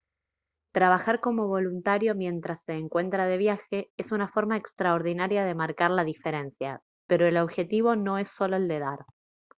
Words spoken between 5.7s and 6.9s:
la diferencia